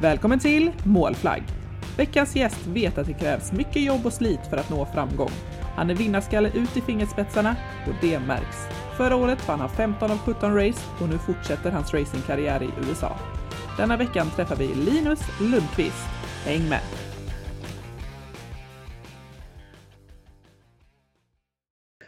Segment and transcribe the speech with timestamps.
[0.00, 1.42] Välkommen till Målflagg!
[1.96, 5.30] Veckans gäst vet att det krävs mycket jobb och slit för att nå framgång.
[5.76, 7.56] Han är vinnarskalle ut i fingerspetsarna
[7.86, 8.56] och det märks.
[8.96, 13.16] Förra året vann han 15 av 17 race och nu fortsätter hans racingkarriär i USA.
[13.76, 16.08] Denna veckan träffar vi Linus Lundqvist.
[16.44, 16.82] Häng med!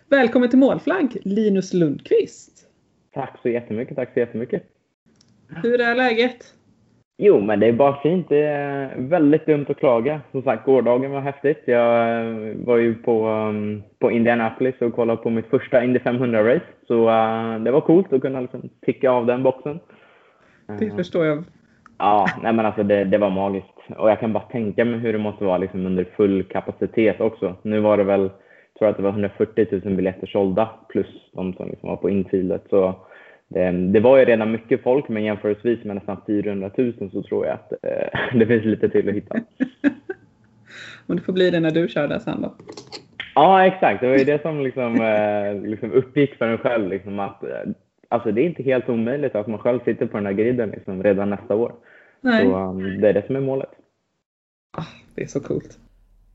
[0.08, 2.66] Välkommen till Målflagg, Linus Lundqvist.
[3.14, 4.62] Tack så jättemycket, tack så jättemycket.
[5.62, 6.54] Hur är läget?
[7.22, 8.28] Jo, men det är bara fint.
[8.28, 10.20] Det är väldigt dumt att klaga.
[10.32, 11.62] Som sagt, gårdagen var häftigt.
[11.64, 16.64] Jag eh, var ju på, um, på Indianapolis och kollade på mitt första Indy 500-race.
[16.86, 19.80] Så uh, det var coolt att kunna liksom ticka av den boxen.
[20.78, 21.44] Det uh, förstår jag.
[21.98, 23.76] Ja, nej men alltså det, det, var magiskt.
[23.98, 27.54] Och jag kan bara tänka mig hur det måste vara liksom under full kapacitet också.
[27.62, 31.52] Nu var det väl, jag tror att det var 140 000 biljetter sålda plus de
[31.52, 32.64] som liksom var på infilet.
[32.70, 32.94] Så
[33.50, 37.46] det, det, var ju redan mycket folk, men jämförelsevis med nästan 400 000 så tror
[37.46, 39.34] jag att eh, det finns lite till att hitta.
[41.06, 42.54] men det får bli det när du kör där sen då?
[43.34, 44.00] Ja, exakt.
[44.00, 46.88] Det var ju det som liksom, eh, liksom uppgick för en själv.
[46.88, 47.70] Liksom, att, eh,
[48.08, 51.02] alltså, det är inte helt omöjligt att man själv sitter på den här griden liksom,
[51.02, 51.72] redan nästa år.
[52.20, 52.44] Nej.
[52.44, 53.70] Så um, det är det som är målet.
[54.78, 55.78] Ah, det är så coolt.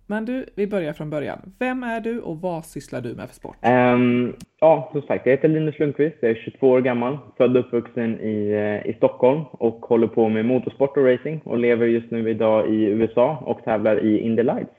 [0.08, 1.40] Men du, vi börjar från början.
[1.60, 3.58] Vem är du och vad sysslar du med för sport?
[3.62, 6.18] Um, ja, som sagt, jag heter Linus Lundqvist.
[6.20, 10.30] Jag är 22 år gammal, född och uppvuxen i, eh, i Stockholm och håller på
[10.30, 14.44] med motorsport och racing och lever just nu idag i USA och tävlar i Indy
[14.44, 14.72] Lights.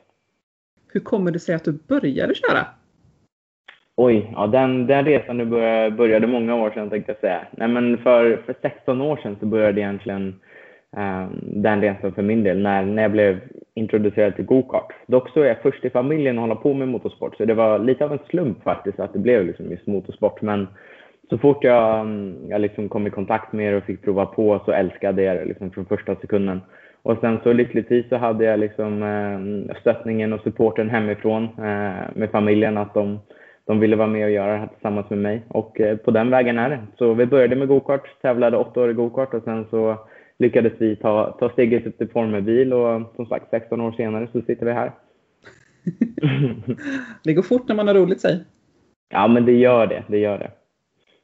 [0.93, 2.67] Hur kommer det sig att du började köra?
[3.97, 5.51] Oj, ja, den, den resan
[5.97, 7.47] började många år sedan tänkte jag säga.
[7.51, 10.41] Nej, men för, för 16 år sedan så började egentligen
[10.97, 13.41] um, den resan för min del när, när jag blev
[13.77, 14.93] introducerad till gokart.
[15.07, 17.79] Dock så är jag först i familjen att hålla på med motorsport, så det var
[17.79, 20.43] lite av en slump faktiskt att det blev liksom just motorsport.
[20.43, 20.67] Men
[21.31, 24.61] så fort jag, mm, jag liksom kom i kontakt med det och fick prova på
[24.65, 26.61] så älskade jag det liksom från första sekunden.
[27.03, 32.31] Och sen så lyckligtvis så hade jag liksom eh, stöttningen och supporten hemifrån eh, med
[32.33, 33.19] familjen att de,
[33.67, 35.43] de ville vara med och göra det här tillsammans med mig.
[35.49, 36.81] Och eh, på den vägen är det.
[36.99, 39.97] Så vi började med gokart, tävlade åtta år i gokart och sen så
[40.39, 44.43] lyckades vi ta, ta steget upp till formelbil och som sagt 16 år senare så
[44.43, 44.93] sitter vi här.
[47.25, 48.45] det går fort när man har roligt sig.
[49.09, 50.05] Ja, men det gör det.
[50.09, 50.51] Det gör det.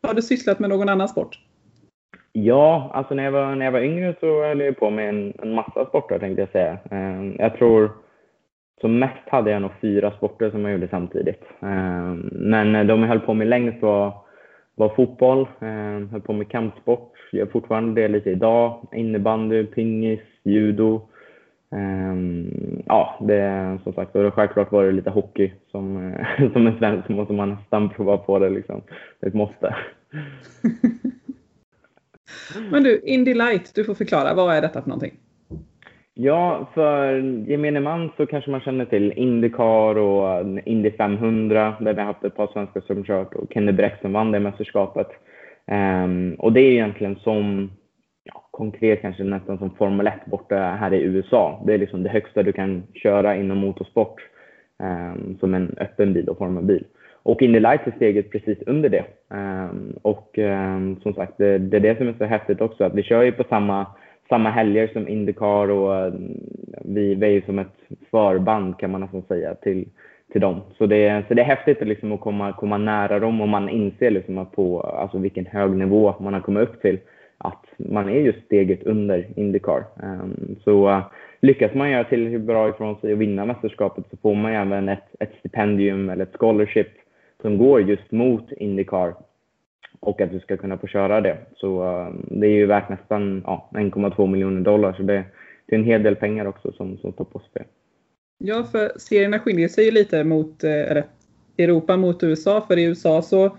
[0.02, 1.38] Har du sysslat med någon annan sport?
[2.32, 5.32] Ja, alltså när jag var, när jag var yngre så höll jag på med en,
[5.42, 6.78] en massa sporter tänkte jag säga.
[6.90, 7.90] Ehm, jag tror
[8.80, 11.42] som mest hade jag nog fyra sporter som jag gjorde samtidigt.
[11.60, 14.21] Ehm, men de jag höll på med längst var
[14.74, 18.88] var fotboll, eh, höll på med kampsport, gör fortfarande det lite idag.
[18.92, 21.08] Innebandy, pingis, judo.
[21.72, 22.14] Eh,
[22.86, 25.52] ja, det som sagt, och självklart var det lite hockey.
[25.70, 28.82] Som, eh, som en svensk måste man nästan prova på det liksom.
[29.20, 29.76] Det är ett måste.
[32.70, 34.34] Men du, Indy Light, du får förklara.
[34.34, 35.18] Vad är detta för någonting?
[36.14, 37.18] Ja, för
[37.48, 42.06] gemene man så kanske man känner till Indycar och eh, Indy 500 där vi har
[42.06, 45.08] haft ett par svenskar som kört och Kenny Bräck som vann det mästerskapet.
[45.66, 47.70] Um, och det är egentligen som,
[48.24, 51.62] ja, konkret kanske nästan som Formel 1 borta här i USA.
[51.66, 54.20] Det är liksom det högsta du kan köra inom motorsport
[54.82, 56.84] um, som en öppen bil och formelbil.
[57.22, 59.04] Och Indy Lights är steget precis under det.
[59.28, 60.38] Um, och
[61.02, 63.32] som sagt, det, det är det som är så häftigt också, att vi kör ju
[63.32, 63.86] på samma
[64.32, 66.12] samma helger som Indycar och eh,
[66.84, 67.78] vi, vi är ju som ett
[68.10, 69.88] förband kan man nästan säga till,
[70.32, 70.60] till dem.
[70.78, 74.10] Så det, så det är häftigt liksom att komma, komma nära dem och man inser
[74.10, 76.98] liksom på alltså vilken hög nivå man har kommit upp till.
[77.38, 79.84] Att man är just steget under Indycar.
[80.02, 81.02] Um, så uh,
[81.40, 84.88] lyckas man göra till hur bra ifrån sig och vinna mästerskapet så får man även
[84.88, 86.88] ett, ett stipendium eller ett scholarship
[87.42, 89.14] som går just mot Indycar
[90.02, 91.38] och att du ska kunna få köra det.
[91.56, 94.92] Så uh, det är ju värt nästan ja, 1,2 miljoner dollar.
[94.92, 95.24] Så det,
[95.66, 97.64] det, är en hel del pengar också som, som står på spel.
[98.38, 101.04] Ja, för serierna skiljer sig ju lite mot eh, eller,
[101.58, 102.64] Europa mot USA.
[102.68, 103.56] För i USA så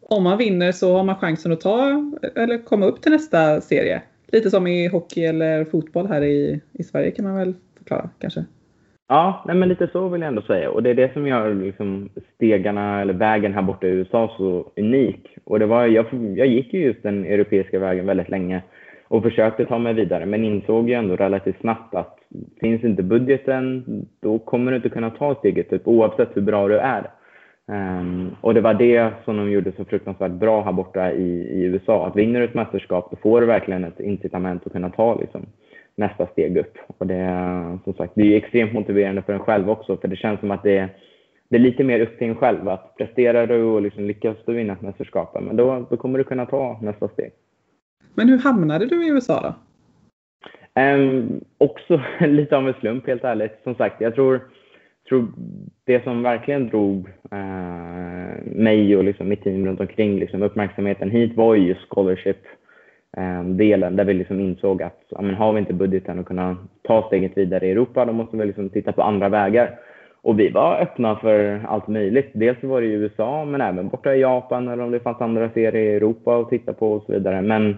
[0.00, 4.02] om man vinner så har man chansen att ta eller komma upp till nästa serie.
[4.26, 8.44] Lite som i hockey eller fotboll här i, i Sverige kan man väl förklara kanske.
[9.12, 10.70] Ja, nej men lite så vill jag ändå säga.
[10.70, 14.70] Och det är det som gör liksom stegarna eller vägen här borta i USA så
[14.76, 15.36] unik.
[15.44, 18.62] Och det var, jag, jag gick ju just den europeiska vägen väldigt länge
[19.08, 22.18] och försökte ta mig vidare, men insåg ju ändå relativt snabbt att
[22.60, 23.84] finns inte budgeten,
[24.20, 27.10] då kommer du inte kunna ta steget typ, oavsett hur bra du är.
[27.66, 31.62] Um, och det var det som de gjorde så fruktansvärt bra här borta i, i
[31.62, 32.06] USA.
[32.06, 35.46] Att vinner du ett mästerskap, då får du verkligen ett incitament att kunna ta liksom,
[36.00, 36.78] nästa steg upp.
[36.98, 40.40] Och det, som sagt, det är extremt motiverande för en själv också, för det känns
[40.40, 40.88] som att det,
[41.48, 42.68] det är lite mer upp till en själv.
[42.68, 46.24] Att presterar du och liksom lyckas du vinna ett mästerskap, men då, då kommer du
[46.24, 47.30] kunna ta nästa steg.
[48.14, 49.54] Men hur hamnade du i USA då?
[50.82, 53.60] Um, också lite av en slump helt ärligt.
[53.64, 54.40] Som sagt, jag tror,
[55.08, 55.28] tror
[55.84, 61.36] det som verkligen drog uh, mig och liksom mitt team runt omkring liksom uppmärksamheten hit
[61.36, 62.36] var ju scholarship
[63.16, 66.56] Ehm, delen där vi liksom insåg att ja, men har vi inte budgeten att kunna
[66.82, 69.78] ta steget vidare i Europa då måste vi liksom titta på andra vägar.
[70.22, 72.30] Och vi var öppna för allt möjligt.
[72.32, 75.50] Dels var det i USA men även borta i Japan eller om det fanns andra
[75.50, 77.42] serier i Europa att titta på och så vidare.
[77.42, 77.76] Men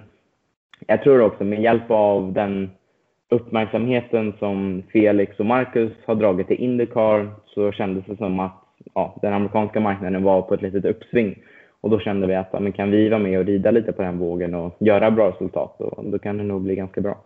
[0.87, 2.71] jag tror också med hjälp av den
[3.31, 8.65] uppmärksamheten som Felix och Marcus har dragit till Indycar så kändes det som att
[8.95, 11.39] ja, den amerikanska marknaden var på ett litet uppsving.
[11.83, 14.19] Och då kände vi att men kan vi vara med och rida lite på den
[14.19, 17.25] vågen och göra bra resultat, då, då kan det nog bli ganska bra.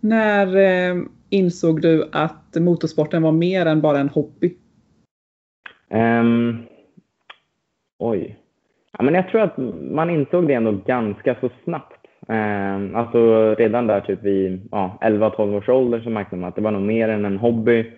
[0.00, 4.56] När eh, insåg du att motorsporten var mer än bara en hobby?
[5.90, 6.62] Um,
[7.98, 8.38] oj.
[8.98, 12.06] Ja, men jag tror att man insåg det ändå ganska så snabbt.
[12.28, 16.62] Um, alltså redan där typ vid ja, 11-12 års ålder så märkte man att det
[16.62, 17.92] var nog mer än en hobby.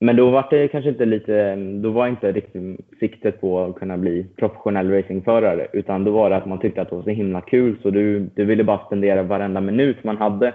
[0.00, 3.96] Men då var det kanske inte lite, då var inte riktigt siktet på att kunna
[3.96, 7.40] bli professionell racingförare utan då var det att man tyckte att det var så himla
[7.40, 10.54] kul så du, du ville bara spendera varenda minut man hade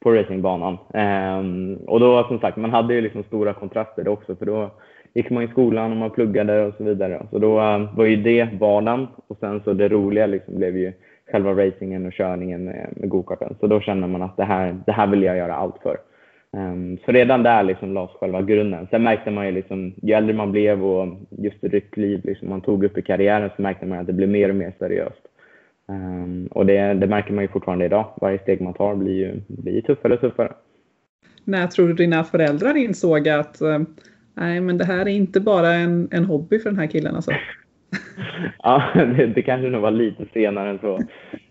[0.00, 0.78] på racingbanan.
[1.38, 4.70] Um, och då som sagt, man hade ju liksom stora kontraster också för då
[5.14, 7.26] gick man i skolan och man pluggade och så vidare.
[7.30, 10.92] Så då uh, var ju det vardagen och sen så det roliga liksom blev ju
[11.32, 13.56] själva racingen och körningen med, med gokarten.
[13.60, 15.96] Så då kände man att det här, det här vill jag göra allt för.
[16.56, 18.86] Um, så redan där liksom lades själva grunden.
[18.90, 22.60] Sen märkte man ju liksom, ju äldre man blev och just det ryckliv liksom man
[22.60, 25.20] tog upp i karriären så märkte man att det blev mer och mer seriöst.
[25.88, 28.06] Um, och det, det, märker man ju fortfarande idag.
[28.20, 30.52] Varje steg man tar blir ju blir tuffare och tuffare.
[31.44, 33.78] När tror du dina föräldrar insåg att eh,
[34.34, 37.30] nej, men det här är inte bara en, en hobby för den här killen alltså?
[38.62, 40.98] ja, det, det kanske nog var lite senare än så.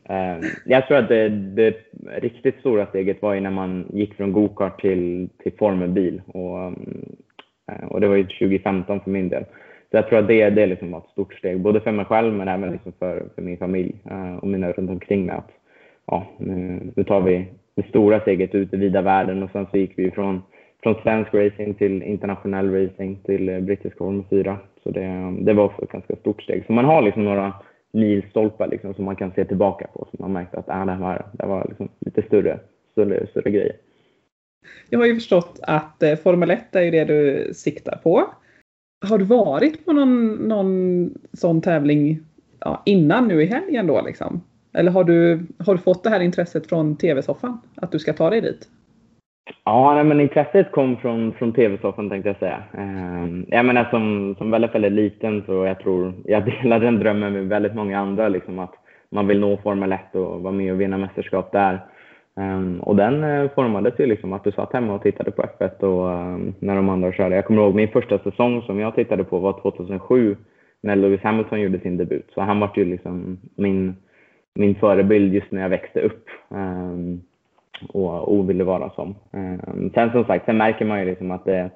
[0.10, 1.76] Uh, jag tror att det, det,
[2.22, 6.22] riktigt stora steget var ju när man gick från gokart till, till formelbil.
[6.28, 7.16] Och, ehm,
[7.90, 9.44] och det var ju 2015 för min del.
[9.92, 12.34] Så jag tror att det, det liksom var ett stort steg, både för mig själv
[12.34, 15.36] men även liksom för, för min familj uh, och mina runt omkring mig.
[15.36, 15.52] Att,
[16.06, 19.78] ja, nu, nu tar vi det stora steget ut i vida världen och sen så
[19.78, 20.42] gick vi från,
[20.84, 24.58] från svensk racing till internationell racing till eh, brittisk Formel 4.
[24.84, 26.64] Så det, det var också ett ganska stort steg.
[26.66, 27.54] Så man har liksom några
[27.94, 30.08] milstolpar liksom, som man kan se tillbaka på.
[30.12, 32.60] Så man märkte att äh, det, här, det var liksom lite större,
[32.92, 33.76] större, större grejer.
[34.90, 38.24] Jag har ju förstått att eh, Formel 1 är ju det du siktar på.
[39.06, 42.20] Har du varit på någon, någon sån tävling
[42.60, 44.42] ja, innan nu i helgen då liksom?
[44.74, 47.62] Eller har du, har du fått det här intresset från tv-soffan?
[47.76, 48.70] Att du ska ta dig dit?
[49.66, 52.64] Ja, nej, men intresset kom från, från tv-soffan tänkte jag säga.
[52.74, 57.34] Eh, jag menar som, som väldigt, väldigt liten så jag tror jag delar den drömmen
[57.34, 58.74] med väldigt många andra liksom att
[59.10, 61.80] man vill nå Formel 1 och vara med och vinna mästerskap där.
[62.36, 65.84] Um, och den uh, formades ju liksom att du satt hemma och tittade på F1
[65.84, 67.36] och, um, när de andra körde.
[67.36, 70.38] Jag kommer ihåg min första säsong som jag tittade på var 2007
[70.84, 72.32] när Lewis Hamilton gjorde sin debut.
[72.34, 73.96] Så han var ju liksom min,
[74.56, 77.22] min förebild just när jag växte upp um,
[77.90, 79.16] och, och ville vara som.
[79.34, 81.70] Ehm, sen som sagt, sen märker man ju liksom att det,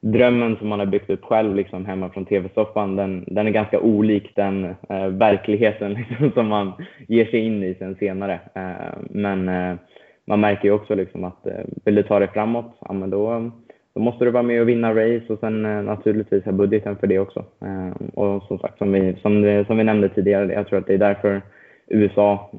[0.00, 3.80] drömmen som man har byggt upp själv liksom hemma från tv-soffan, den, den är ganska
[3.80, 6.72] olik den eh, verkligheten liksom, som man
[7.08, 8.40] ger sig in i sen senare.
[8.54, 9.76] Eh, men eh,
[10.24, 13.50] man märker ju också liksom att eh, vill du ta dig framåt, ja, men då,
[13.94, 17.06] då måste du vara med och vinna race och sen eh, naturligtvis ha budgeten för
[17.06, 17.44] det också.
[17.64, 20.94] Eh, och som sagt, som vi, som, som vi nämnde tidigare, jag tror att det
[20.94, 21.42] är därför
[21.90, 22.50] USA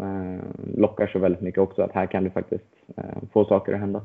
[0.77, 2.65] lockar så väldigt mycket också, att här kan du faktiskt
[3.33, 4.01] få saker att hända.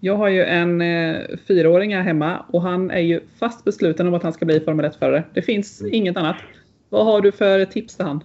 [0.00, 1.16] Jag har ju en eh,
[1.48, 4.86] fyraåring här hemma och han är ju fast besluten om att han ska bli Formel
[4.86, 5.22] 1-förare.
[5.34, 5.94] Det finns mm.
[5.94, 6.36] inget annat.
[6.88, 8.24] Vad har du för tips till han?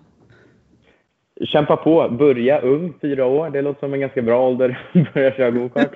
[1.46, 2.10] kämpa på.
[2.10, 3.50] Börja ung, fyra år.
[3.50, 5.96] Det låter som en ganska bra ålder att börja köra gokart.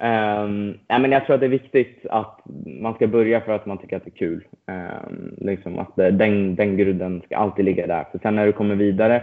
[0.00, 2.40] Um, ja, men jag tror att det är viktigt att
[2.80, 4.44] man ska börja för att man tycker att det är kul.
[4.66, 8.04] Um, liksom att den, den grunden ska alltid ligga där.
[8.12, 9.22] För sen när du kommer vidare,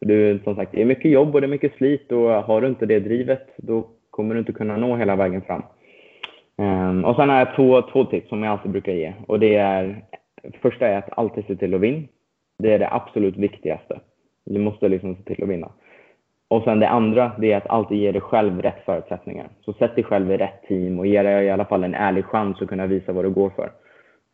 [0.00, 2.66] du, som sagt, det är mycket jobb och det är mycket slit och har du
[2.66, 5.62] inte det drivet då kommer du inte kunna nå hela vägen fram.
[6.58, 9.12] Um, och sen har jag två, två tips som jag alltid brukar ge.
[9.26, 10.04] Och det är,
[10.62, 12.06] första är att alltid se till att vinna.
[12.58, 14.00] Det är det absolut viktigaste.
[14.46, 15.72] Du måste liksom se till att vinna.
[16.50, 19.48] Och sen det andra, det är att alltid ge dig själv rätt förutsättningar.
[19.64, 22.24] Så sätt dig själv i rätt team och ge dig i alla fall en ärlig
[22.24, 23.72] chans att kunna visa vad du går för.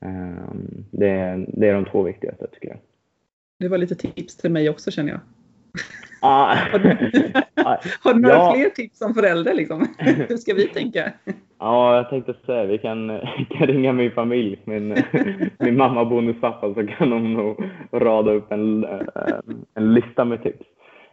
[0.03, 2.79] Ehm, det, det är de två viktigaste tycker jag.
[3.59, 5.21] Det var lite tips till mig också känner jag.
[6.21, 6.55] Ah.
[6.73, 6.89] har, du,
[8.01, 8.53] har du några ja.
[8.55, 9.55] fler tips som förälder?
[9.55, 9.89] Liksom?
[10.29, 11.13] Hur ska vi tänka?
[11.59, 13.21] Ja, jag tänkte säga vi kan,
[13.51, 14.61] kan ringa min familj.
[14.65, 14.97] Min,
[15.59, 18.87] min mamma bonuspappa så kan de nog rada upp en,
[19.75, 20.67] en lista med tips.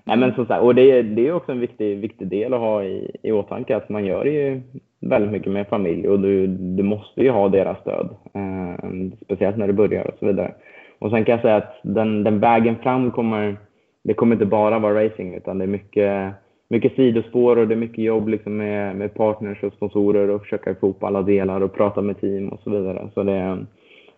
[0.05, 2.83] Nej, men som sagt, och det, det är också en viktig, viktig del att ha
[2.83, 4.62] i, i åtanke att man gör ju
[5.00, 8.10] väldigt mycket med familj och du, du måste ju ha deras stöd.
[8.33, 8.86] Eh,
[9.25, 10.53] speciellt när du börjar och så vidare.
[11.00, 13.57] Och sen kan jag säga att den, den vägen fram kommer,
[14.03, 16.33] det kommer inte bara vara racing utan det är mycket,
[16.69, 20.75] mycket sidospår och det är mycket jobb liksom med, med partners och sponsorer och försöka
[20.75, 23.10] få ihop alla delar och prata med team och så vidare.
[23.13, 23.65] Så det,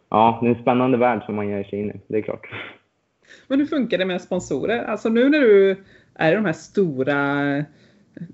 [0.10, 2.48] ja, det är en spännande värld som man ger sig in i, det är klart.
[3.48, 4.84] Men hur funkar det med sponsorer?
[4.84, 5.76] Alltså nu när du
[6.16, 7.64] är i de här stora eh,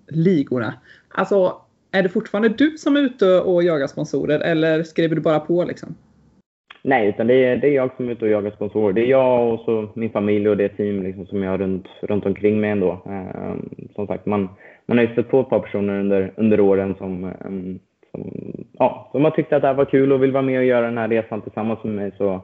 [0.08, 0.74] ligorna,
[1.10, 5.40] alltså är det fortfarande du som är ute och jagar sponsorer eller skriver du bara
[5.40, 5.96] på liksom?
[6.84, 8.94] Nej, utan det är, det är jag som är ute och jagar sponsorer.
[8.94, 11.88] Det är jag och så min familj och det team liksom som jag har runt,
[12.02, 13.04] runt omkring mig ändå.
[13.06, 13.56] Eh,
[13.96, 14.50] som sagt, man,
[14.86, 17.80] man har ju stött på ett par personer under, under åren som, ehm,
[18.12, 18.32] som,
[18.74, 20.86] ja, som har tyckt att det här var kul och vill vara med och göra
[20.86, 22.12] den här resan tillsammans med mig.
[22.18, 22.42] Så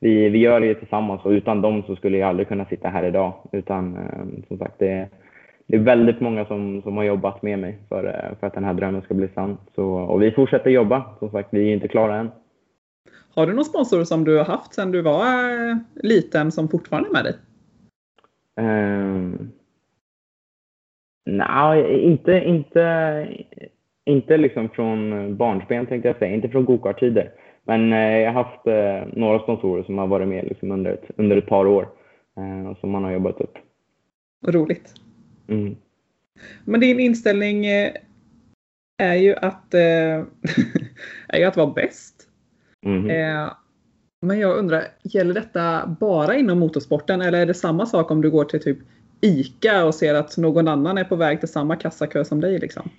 [0.00, 3.04] vi, vi gör det tillsammans och utan dem så skulle jag aldrig kunna sitta här
[3.04, 3.32] idag.
[3.52, 5.08] Utan eh, som sagt, det,
[5.66, 8.64] det är väldigt många som, som har jobbat med mig för, eh, för att den
[8.64, 9.56] här drömmen ska bli sann.
[9.74, 11.04] Så, och vi fortsätter jobba.
[11.18, 12.30] Som sagt, vi är inte klara än.
[13.34, 17.08] Har du någon sponsor som du har haft sedan du var eh, liten som fortfarande
[17.08, 17.34] är med dig?
[18.60, 19.52] Um,
[21.30, 23.28] Nej, inte, inte,
[24.04, 26.34] inte liksom från barnsben tänkte jag säga.
[26.34, 27.30] Inte från gokarttider.
[27.68, 31.10] Men eh, jag har haft eh, några sponsorer som har varit med liksom under, ett,
[31.16, 31.88] under ett par år.
[32.36, 33.54] Eh, som man har jobbat upp.
[34.46, 34.94] Roligt.
[35.48, 35.76] Mm.
[36.64, 37.66] Men din inställning
[38.98, 39.74] är ju att,
[41.28, 42.14] är ju att vara bäst.
[42.86, 43.50] Mm.
[44.22, 48.30] Men jag undrar, gäller detta bara inom motorsporten eller är det samma sak om du
[48.30, 48.78] går till typ
[49.20, 52.58] ICA och ser att någon annan är på väg till samma kassakö som dig?
[52.58, 52.90] Liksom?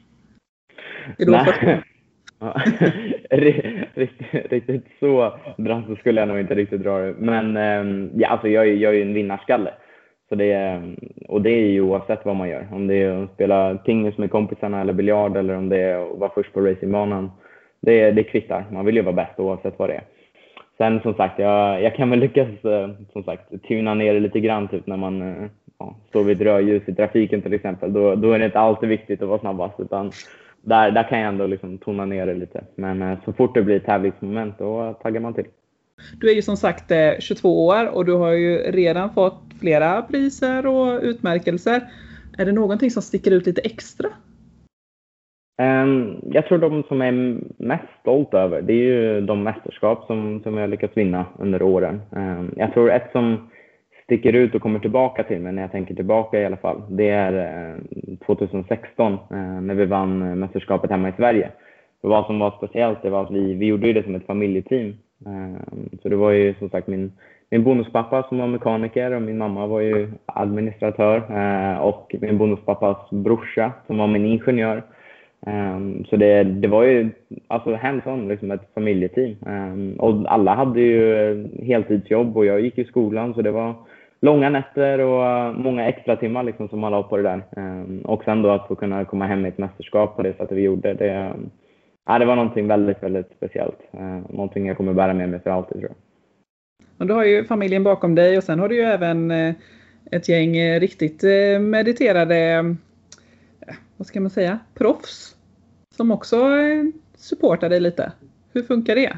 [3.29, 7.13] Riktigt, riktigt så brant skulle jag nog inte riktigt dra det.
[7.17, 9.73] Men ehm, ja, alltså jag, är, jag är ju en vinnarskalle.
[10.29, 10.95] Så det är,
[11.27, 12.67] och det är ju oavsett vad man gör.
[12.71, 16.19] Om det är att spela pingis med kompisarna eller biljard eller om det är att
[16.19, 17.31] vara först på racingbanan.
[17.81, 18.65] Det, det kvittar.
[18.71, 20.03] Man vill ju vara bäst oavsett vad det är.
[20.77, 24.39] Sen som sagt, jag, jag kan väl lyckas ehm, som sagt tuna ner det lite
[24.39, 27.93] grann typ när man eh, ja, står vid ett rödljus i trafiken till exempel.
[27.93, 30.11] Då, då är det inte alltid viktigt att vara snabbast utan
[30.61, 32.63] där, där kan jag ändå liksom tona ner det lite.
[32.75, 35.45] Men eh, så fort det blir tävlingsmoment då taggar man till.
[36.19, 40.65] Du är ju som sagt 22 år och du har ju redan fått flera priser
[40.65, 41.81] och utmärkelser.
[42.37, 44.09] Är det någonting som sticker ut lite extra?
[45.61, 47.11] Um, jag tror de som är
[47.57, 52.01] mest stolt över, det är ju de mästerskap som, som jag lyckats vinna under åren.
[52.09, 53.49] Um, jag tror ett som
[54.09, 57.09] sticker ut och kommer tillbaka till mig när jag tänker tillbaka i alla fall, det
[57.09, 59.17] är eh, 2016 eh,
[59.61, 61.51] när vi vann eh, mästerskapet hemma i Sverige.
[62.01, 64.93] För vad som var speciellt det var att vi, vi gjorde det som ett familjeteam.
[66.01, 67.11] Så det var ju som sagt min
[67.51, 73.09] min bonuspappa som var mekaniker och min mamma var ju administratör eh, och min bonuspappas
[73.09, 74.83] brorsa som var min ingenjör.
[75.47, 77.09] Um, så det, det var ju
[77.47, 79.35] alltså hands-on, liksom ett familjeteam.
[79.45, 83.75] Um, och alla hade ju heltidsjobb och jag gick i skolan så det var
[84.21, 87.43] långa nätter och många extra timmar liksom som man la på det där.
[87.57, 90.57] Um, och sen då att få kunna komma hem med ett mästerskap på det sättet
[90.57, 90.93] vi gjorde.
[90.93, 91.33] Det,
[92.05, 93.79] ja, det var någonting väldigt, väldigt speciellt.
[93.93, 95.95] Uh, någonting jag kommer bära med mig för alltid tror jag.
[96.99, 99.53] Och du har ju familjen bakom dig och sen har du ju även eh,
[100.11, 102.63] ett gäng eh, riktigt eh, mediterade,
[103.97, 105.35] vad ska man säga, proffs
[105.95, 106.37] som också
[107.15, 108.11] supportar dig lite.
[108.53, 109.17] Hur funkar det?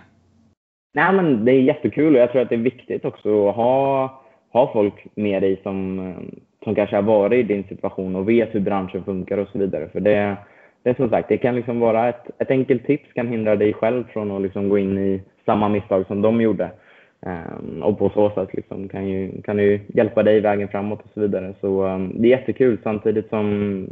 [0.94, 4.21] Nej, men det är jättekul och jag tror att det är viktigt också att ha,
[4.52, 8.56] ha folk med dig som, eh, som kanske har varit i din situation och vet
[8.56, 9.88] hur branschen funkar och så vidare.
[9.88, 10.38] För det,
[10.84, 13.74] det är som sagt, det kan liksom vara ett, ett enkelt tips kan hindra dig
[13.74, 16.72] själv från att liksom gå in i samma misstag som de gjorde.
[17.26, 21.12] Um, och på så sätt liksom kan, ju, kan ju hjälpa dig vägen framåt och
[21.14, 21.54] så vidare.
[21.62, 23.88] Så um, det är jättekul samtidigt som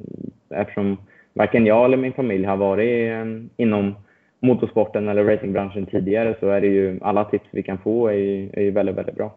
[0.49, 0.97] eftersom
[1.33, 3.95] varken jag eller min familj har varit um, inom
[4.39, 8.49] motorsporten eller racingbranschen tidigare så är det ju alla tips vi kan få är ju,
[8.53, 9.35] är ju väldigt, väldigt bra.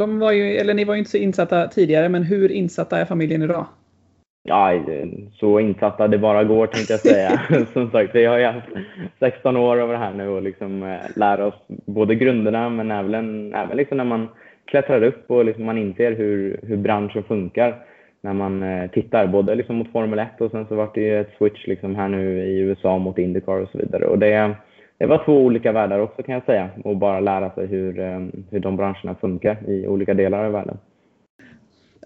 [0.00, 3.04] De var ju, eller ni var ju inte så insatta tidigare, men hur insatta är
[3.04, 3.66] familjen idag?
[4.42, 4.82] Ja,
[5.32, 7.40] så insatta det bara går tänkte jag säga.
[7.72, 8.68] Som sagt, vi har ju haft
[9.18, 11.54] 16 år över det här nu och liksom eh, lär oss
[11.86, 14.28] både grunderna men även, även liksom när man
[14.64, 17.76] klättrar upp och liksom man inser hur, hur branschen funkar
[18.20, 21.20] när man eh, tittar både liksom mot Formel 1 och sen så vart det ju
[21.20, 24.04] ett switch liksom här nu i USA mot Indycar och så vidare.
[24.04, 24.54] Och det,
[25.00, 28.20] det var två olika världar också kan jag säga och bara lära sig hur, eh,
[28.50, 30.78] hur de branscherna funkar i olika delar av världen.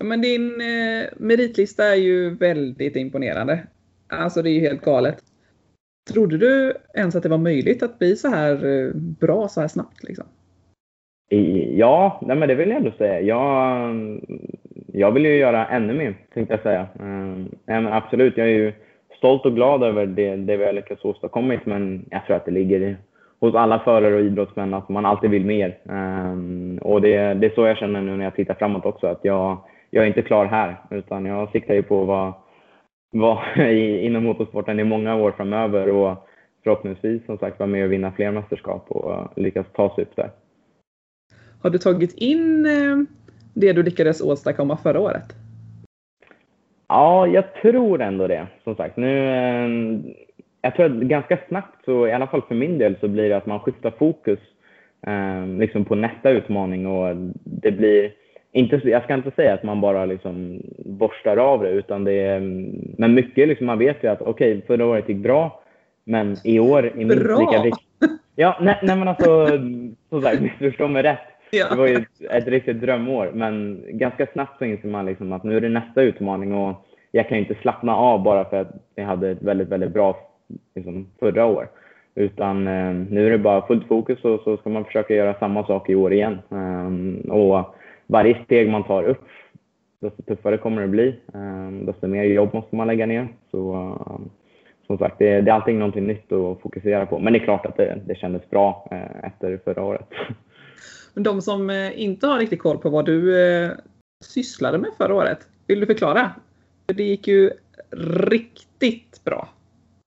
[0.00, 3.66] Men din eh, meritlista är ju väldigt imponerande.
[4.08, 5.18] Alltså det är ju helt galet.
[6.12, 9.68] Trodde du ens att det var möjligt att bli så här eh, bra så här
[9.68, 10.04] snabbt?
[10.04, 10.26] Liksom?
[11.76, 13.20] Ja, nej men det vill jag ändå säga.
[13.20, 13.96] Jag,
[14.92, 16.86] jag vill ju göra ännu mer, tänkte jag säga.
[17.66, 18.72] Ja, men absolut, jag är ju
[19.24, 22.50] stolt och glad över det, det vi har lyckats åstadkomma, men jag tror att det
[22.50, 22.96] ligger
[23.40, 25.78] hos alla förare och idrottsmän att man alltid vill mer.
[25.88, 29.20] Ehm, och det, det är så jag känner nu när jag tittar framåt också, att
[29.22, 29.58] jag,
[29.90, 32.34] jag är inte klar här, utan jag siktar ju på att vara,
[33.12, 36.28] vara inom motorsporten i många år framöver och
[36.64, 40.30] förhoppningsvis som sagt vara med och vinna fler mästerskap och lyckas ta sig upp där.
[41.62, 42.96] Har du tagit in eh,
[43.54, 45.43] det du lyckades åstadkomma förra året?
[46.88, 48.46] Ja, jag tror ändå det.
[48.64, 49.68] Som sagt, nu, eh,
[50.62, 53.36] jag tror att ganska snabbt, så, i alla fall för min del, så blir det
[53.36, 54.38] att man skiftar fokus
[55.06, 58.12] eh, liksom på nästa utmaning och det blir
[58.52, 62.40] inte, jag ska inte säga att man bara liksom borstar av det, utan det är,
[62.98, 65.62] men mycket liksom, man vet ju att okej, okay, förra året gick bra,
[66.04, 68.20] men i år är minst lika viktigt.
[68.36, 69.48] Ja, nej, nej men alltså,
[70.08, 71.33] som sagt, missförstå mig rätt.
[71.50, 71.68] Ja.
[71.70, 75.44] Det var ju ett, ett riktigt drömår, men ganska snabbt så inser man liksom att
[75.44, 78.72] nu är det nästa utmaning och jag kan ju inte slappna av bara för att
[78.94, 80.16] jag hade ett väldigt, väldigt bra
[80.74, 81.68] liksom, förra år.
[82.14, 85.66] Utan eh, nu är det bara fullt fokus och så ska man försöka göra samma
[85.66, 86.38] sak i år igen.
[86.48, 87.74] Um, och
[88.06, 89.24] varje steg man tar upp,
[90.00, 91.20] desto tuffare kommer det bli.
[91.32, 93.28] Um, desto mer jobb måste man lägga ner.
[93.50, 94.26] Så eh,
[94.86, 97.18] som sagt, det, det, är alltid någonting nytt att fokusera på.
[97.18, 100.08] Men det är klart att det, det kändes bra eh, efter förra året.
[101.14, 103.70] Men de som eh, inte har riktigt koll på vad du eh,
[104.24, 106.30] sysslade med förra året, vill du förklara?
[106.86, 107.50] För det gick ju
[108.28, 109.48] riktigt bra.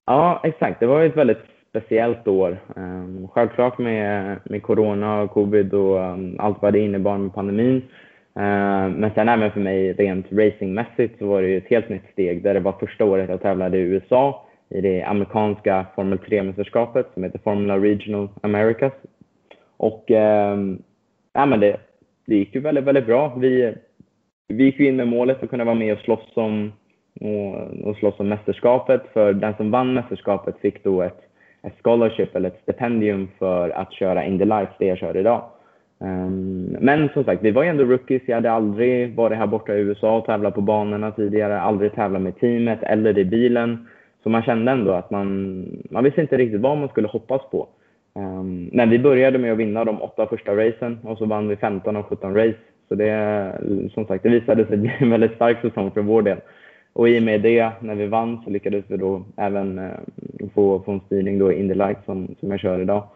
[0.06, 0.80] Ja, exakt.
[0.80, 2.58] Det var ett väldigt speciellt år.
[2.76, 7.82] Ehm, självklart med, med corona och covid och ehm, allt vad det innebar med pandemin.
[8.34, 12.12] Ehm, men sen även för mig rent racingmässigt så var det ju ett helt nytt
[12.12, 17.04] steg där det var första året jag tävlade i USA i det amerikanska Formel 3-mästerskapet
[17.14, 18.92] som heter Formula Regional Americas.
[19.76, 20.10] Och
[21.38, 21.76] ja, men det,
[22.26, 23.34] det gick ju väldigt, väldigt bra.
[23.36, 23.74] Vi,
[24.48, 26.72] vi gick in med målet att kunna vara med och slåss om,
[27.20, 29.02] och, och slåss om mästerskapet.
[29.12, 31.20] För den som vann mästerskapet fick då ett,
[31.62, 35.42] ett scholarship eller ett stipendium för att köra Indy Lights, det jag kör idag.
[36.00, 38.22] Um, men som sagt, vi var ju ändå rookies.
[38.26, 42.22] Jag hade aldrig varit här borta i USA och tävlat på banorna tidigare, aldrig tävlat
[42.22, 43.88] med teamet eller i bilen.
[44.22, 47.68] Så man kände ändå att man, man visste inte riktigt vad man skulle hoppas på.
[48.18, 51.56] Um, men vi började med att vinna de åtta första racen och så vann vi
[51.56, 52.58] 15 av 17 race.
[52.88, 53.52] Så det,
[53.94, 56.38] som sagt, det visade sig bli en väldigt stark säsong för vår del.
[56.92, 59.90] Och i och med det, när vi vann, så lyckades vi då även uh,
[60.54, 63.08] få, få en styrning då i Indy Light som, som jag kör idag.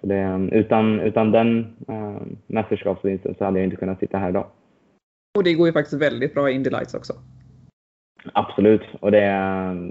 [0.00, 4.28] Så det, ehm, utan, utan den uh, mästerskapsvinsten så hade jag inte kunnat sitta här
[4.28, 4.46] idag.
[5.38, 7.12] Och det går ju faktiskt väldigt bra i Indy Lights också.
[8.32, 8.82] Absolut.
[9.00, 9.20] Och det,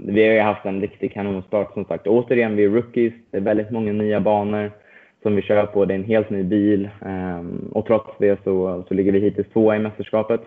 [0.04, 2.06] vi har ju haft en riktig kanonstart som sagt.
[2.06, 3.12] Återigen, vi är rookies.
[3.30, 4.70] Det är väldigt många nya banor
[5.22, 5.84] som vi kör på.
[5.84, 6.90] Det är en helt ny bil.
[7.00, 10.40] Um, och trots det så, så ligger vi hittills tvåa i mästerskapet.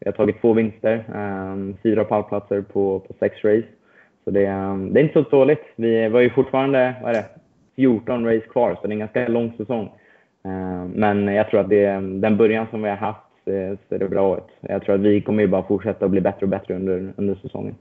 [0.00, 3.68] Vi har tagit två vinster, um, fyra pallplatser på, på sex race.
[4.24, 5.64] Så det, um, det är inte så dåligt.
[5.76, 7.26] Vi var ju fortfarande, vad är det,
[7.76, 9.90] 14 race kvar, så det är en ganska lång säsong.
[10.44, 11.86] Ehm, men jag tror att det,
[12.20, 13.25] den början som vi har haft
[13.88, 14.44] ser det bra ut.
[14.60, 17.34] Jag tror att vi kommer ju bara fortsätta att bli bättre och bättre under, under
[17.34, 17.74] säsongen.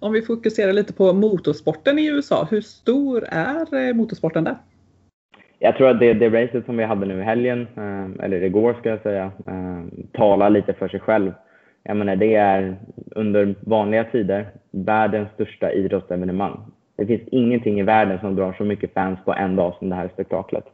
[0.00, 4.56] Om vi fokuserar lite på motorsporten i USA, hur stor är eh, motorsporten där?
[5.58, 8.74] Jag tror att det, det racet som vi hade nu i helgen, eh, eller igår
[8.74, 11.32] ska jag säga, eh, talar lite för sig själv.
[11.82, 12.76] Jag menar, det är
[13.10, 16.60] under vanliga tider världens största idrottsevenemang.
[16.96, 19.94] Det finns ingenting i världen som drar så mycket fans på en dag som det
[19.94, 20.64] här spektaklet.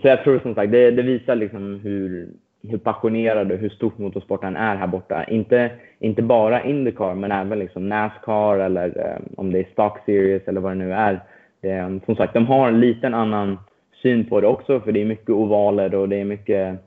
[0.00, 2.28] Så jag tror som sagt, det, det visar liksom hur,
[2.68, 5.24] hur passionerad och hur stort motorsporten är här borta.
[5.24, 10.48] Inte, inte bara Indycar, men även liksom Nascar eller eh, om det är Stock Series
[10.48, 11.20] eller vad det nu är.
[11.62, 13.58] Eh, som sagt, de har en liten annan
[14.02, 16.78] syn på det också, för det är mycket ovaler och det är mycket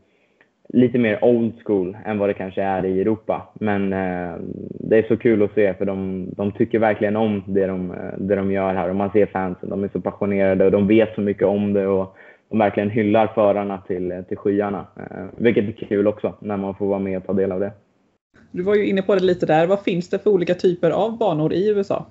[0.69, 3.47] lite mer old school än vad det kanske är i Europa.
[3.53, 4.35] Men eh,
[4.69, 7.97] det är så kul att se för de, de tycker verkligen om det de, eh,
[8.17, 9.69] det de gör här och man ser fansen.
[9.69, 12.15] De är så passionerade och de vet så mycket om det och
[12.49, 14.87] de verkligen hyllar förarna till, till skyarna.
[14.95, 17.71] Eh, vilket är kul också när man får vara med och ta del av det.
[18.51, 19.67] Du var ju inne på det lite där.
[19.67, 22.05] Vad finns det för olika typer av banor i USA?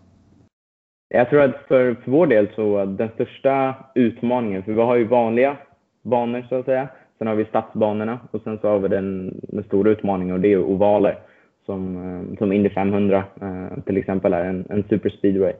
[1.08, 5.04] Jag tror att för, för vår del så den största utmaningen, för vi har ju
[5.04, 5.56] vanliga
[6.02, 6.88] banor så att säga.
[7.18, 10.52] Sen har vi stadsbanorna och sen så har vi den, den stora utmaningen och det
[10.52, 11.18] är ovaler.
[11.66, 15.52] Som, eh, som Indy 500 eh, till exempel är en, en super speedway.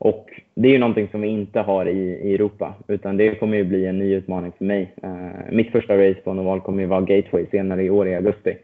[0.00, 3.56] Och det är ju någonting som vi inte har i, i Europa, utan det kommer
[3.56, 4.94] ju bli en ny utmaning för mig.
[5.04, 8.56] Uh, mitt första race på Noval kommer ju vara Gateway senare i år i augusti.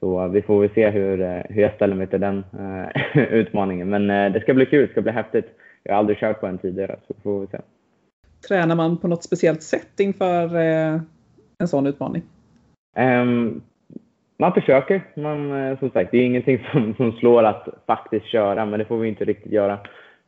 [0.00, 2.44] Så uh, vi får väl se hur, uh, hur jag ställer mig till den
[3.14, 3.88] utmaningen.
[3.88, 5.46] Men det ska bli kul, det ska bli häftigt.
[5.82, 7.58] Jag har aldrig kört på en tidigare, så får vi se.
[8.48, 10.56] Tränar man på något speciellt sätt inför
[11.58, 12.22] en sån utmaning?
[12.98, 13.62] Um,
[14.40, 15.02] man försöker.
[15.14, 18.84] Man, eh, som sagt, det är ingenting som, som slår att faktiskt köra, men det
[18.84, 19.78] får vi inte riktigt göra.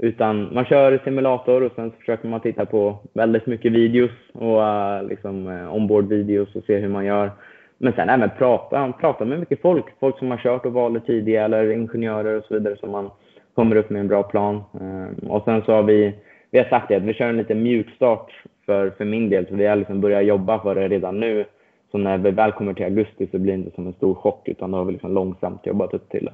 [0.02, 5.08] Utan man kör simulator och sen försöker man titta på väldigt mycket videos och uh,
[5.08, 7.30] liksom uh, onboard-videos och se hur man gör.
[7.78, 9.84] Men sen även prata, prata med mycket folk.
[10.00, 13.10] Folk som har kört och valt tidigare eller ingenjörer och så vidare som man
[13.54, 14.62] kommer upp med en bra plan.
[14.80, 16.14] Uh, och sen så har vi,
[16.50, 19.46] vi har sagt det att vi kör en liten mjukstart för, för min del.
[19.46, 21.44] Så vi har liksom börjat jobba för det redan nu.
[21.90, 24.48] Så när vi väl kommer till augusti så blir det inte som en stor chock
[24.48, 26.32] utan då har vi liksom långsamt jobbat upp till det.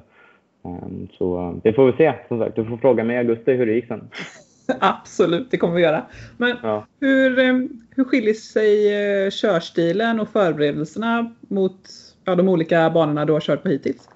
[0.65, 2.13] Ehm, så det får vi se.
[2.27, 4.09] Som sagt, du får fråga mig i augusti hur det gick sen.
[4.79, 6.05] Absolut, det kommer vi göra.
[6.37, 6.85] Men ja.
[7.01, 8.95] hur, ehm, hur skiljer sig
[9.25, 11.79] eh, körstilen och förberedelserna mot
[12.25, 14.09] ja, de olika banorna du har kört på hittills?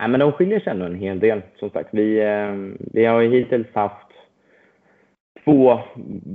[0.00, 1.42] Nej, men de skiljer sig ändå en hel del.
[1.56, 4.06] Som sagt, vi, ehm, vi har ju hittills haft
[5.44, 5.80] två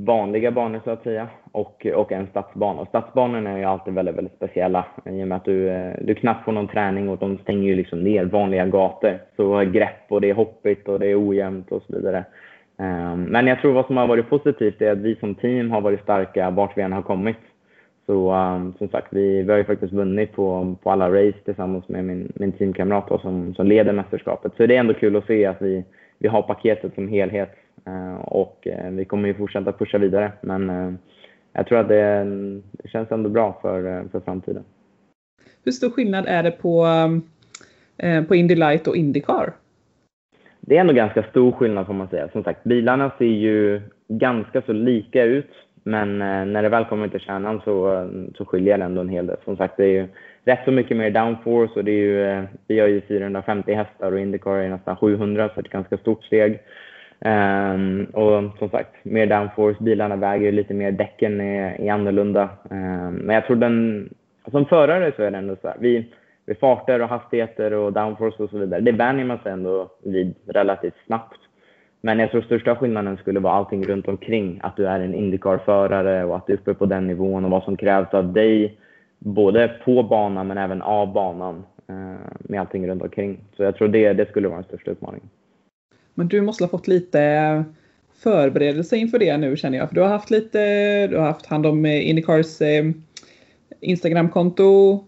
[0.06, 2.82] vanliga banor så att säga och, och en stadsbana.
[2.82, 6.16] Och stadsbanorna är ju alltid väldigt, väldigt speciella i och med att du, eh, du
[6.16, 9.20] knappt får någon träning och de stänger ju liksom ner vanliga gator.
[9.36, 12.26] Så grepp och det är hoppigt och det är ojämnt och så vidare.
[12.78, 15.82] Ehm, men jag tror vad som har varit positivt är att vi som team har
[15.82, 17.38] varit starka vart vi än har kommit.
[18.06, 21.90] Så um, som sagt, vi, vi har ju faktiskt vunnit på, på alla race tillsammans
[21.90, 24.52] med min, min teamkamrat som, som leder mästerskapet.
[24.58, 25.84] Så det är ändå kul att se att vi,
[26.20, 27.52] vi har paketet som helhet
[27.86, 30.32] ehm, och eh, vi kommer ju fortsätta pusha vidare.
[30.42, 30.98] Men
[31.56, 32.24] jag tror att det,
[32.72, 34.64] det känns ändå bra för, för framtiden.
[35.64, 36.88] Hur stor skillnad är det på,
[38.28, 39.54] på Indy Light och Indycar?
[40.60, 42.30] Det är ändå ganska stor skillnad får man säga.
[42.32, 45.52] Som sagt, bilarna ser ju ganska så lika ut.
[45.84, 49.38] Men när det väl kommer till kärnan så, så skiljer det ändå en hel del.
[49.46, 50.08] Som sagt, det är ju
[50.46, 54.20] rätt så mycket mer downforce och det är ju, vi har ju 450 hästar och
[54.20, 56.60] Indycar är nästan 700 så det är ett ganska stort steg.
[57.26, 59.84] Um, och som sagt, mer downforce.
[59.84, 62.50] Bilarna väger lite mer, däcken är, är annorlunda.
[62.70, 64.10] Um, men jag tror den,
[64.52, 66.08] som förare så är det ändå så här, vi,
[66.46, 70.36] vid farter och hastigheter och downforce och så vidare, det vänjer man sig ändå vid
[70.48, 71.40] relativt snabbt.
[72.02, 74.60] Men jag tror största skillnaden skulle vara allting runt omkring.
[74.64, 77.64] Att du är en Indycar-förare och att du är uppe på den nivån och vad
[77.64, 78.80] som krävs av dig,
[79.20, 81.56] både på banan men även av banan
[81.90, 83.40] uh, med allting runt omkring.
[83.58, 85.30] Så jag tror det, det skulle vara den största utmaningen.
[86.16, 87.64] Men du måste ha fått lite
[88.18, 89.90] förberedelse inför det nu känner jag.
[89.90, 92.92] För du har haft lite, du har haft hand om eh, Indycars eh,
[93.80, 95.04] Instagramkonto.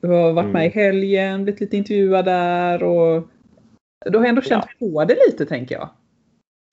[0.00, 0.52] Du har varit mm.
[0.52, 3.28] med i helgen, blivit lite intervjuad där och
[4.06, 4.86] du har ändå känt ja.
[4.86, 5.88] på det lite tänker jag.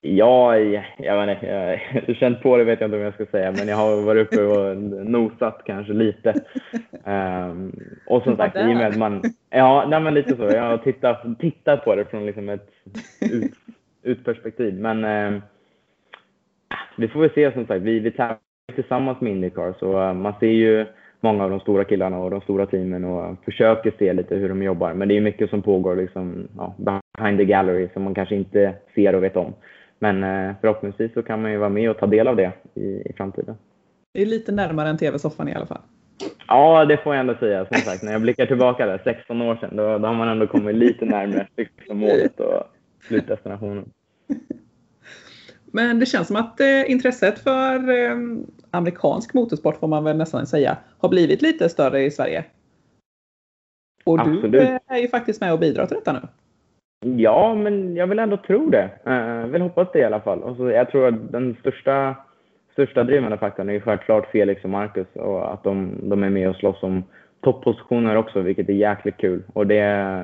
[0.02, 3.26] Ja, jag, jag vet inte, jag, känt på det vet jag inte om jag ska
[3.26, 6.34] säga, men jag har varit uppe och nosat kanske lite.
[7.06, 7.74] Um,
[8.08, 10.44] och som sagt, i och med att man, ja, nej, men lite så.
[10.44, 12.70] Jag har tittat, tittat på det från liksom ett
[13.22, 13.52] ut,
[14.04, 14.74] utperspektiv.
[14.74, 15.42] Men um,
[16.98, 17.82] vi får väl se som sagt.
[17.82, 18.38] Vi, vi tävlar
[18.76, 20.86] tillsammans med Indycar, så uh, man ser ju
[21.20, 24.64] många av de stora killarna och de stora teamen och försöker se lite hur de
[24.64, 24.94] jobbar.
[24.94, 26.76] Men det är mycket som pågår liksom, ja,
[27.18, 29.54] behind the gallery som man kanske inte ser och vet om.
[30.00, 32.82] Men eh, förhoppningsvis så kan man ju vara med och ta del av det i,
[32.82, 33.56] i framtiden.
[34.14, 35.82] Det är lite närmare än tv-soffan i alla fall.
[36.48, 37.66] Ja, det får jag ändå säga.
[37.66, 40.48] Som sagt, när jag blickar tillbaka där, 16 år sedan, då, då har man ändå
[40.48, 42.64] kommit lite närmare liksom, målet och
[43.08, 43.92] slutdestinationen.
[45.72, 48.18] Men det känns som att eh, intresset för eh,
[48.72, 52.46] amerikansk motorsport får man väl nästan säga har blivit lite större i Sverige.
[54.04, 54.52] Och Absolut.
[54.52, 56.28] du är ju faktiskt med och bidrar till detta nu.
[57.06, 58.90] Ja, men jag vill ändå tro det.
[59.04, 60.44] Jag vill hoppas det i alla fall.
[60.44, 62.16] Och så, jag tror att den största,
[62.72, 66.56] största drivande faktorn är självklart Felix och Marcus och att de, de är med och
[66.56, 67.04] slåss om
[67.42, 69.44] topppositioner också, vilket är jäkligt kul.
[69.54, 69.82] Och det,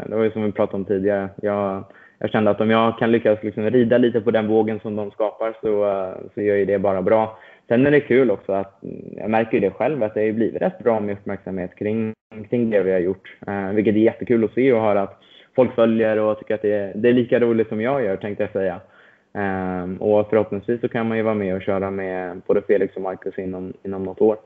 [0.08, 1.30] det var ju som vi pratade om tidigare.
[1.42, 1.84] Jag,
[2.20, 5.12] jag kände att om jag kan lyckas liksom rida lite på den vågen som de
[5.12, 7.38] skapar så, eh, så gör ju det bara bra.
[7.68, 10.62] Sen är det kul också att mm, jag märker det själv att det har blivit
[10.62, 12.14] rätt bra med uppmärksamhet kring,
[12.50, 13.38] kring det vi har gjort.
[13.48, 15.22] Eh, vilket är jättekul att se och höra att
[15.56, 18.44] folk följer och tycker att det är, det är lika roligt som jag gör, tänkte
[18.44, 18.82] jag säga.
[19.34, 23.02] Um, och förhoppningsvis så kan man ju vara med och köra med både Felix och
[23.02, 24.38] Marcus inom, inom något år.